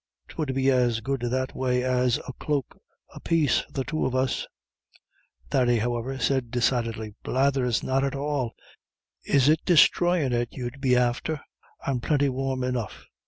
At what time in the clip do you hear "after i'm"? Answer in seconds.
10.95-11.99